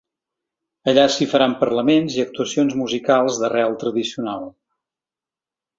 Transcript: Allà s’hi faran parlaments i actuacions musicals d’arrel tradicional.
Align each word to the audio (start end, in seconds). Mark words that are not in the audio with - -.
Allà 0.93 1.03
s’hi 1.15 1.27
faran 1.33 1.53
parlaments 1.59 2.17
i 2.17 2.25
actuacions 2.25 2.75
musicals 2.81 3.39
d’arrel 3.45 3.79
tradicional. 3.87 4.53